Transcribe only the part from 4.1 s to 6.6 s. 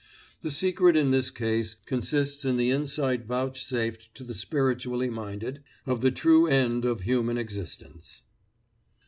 to the spiritually minded of the true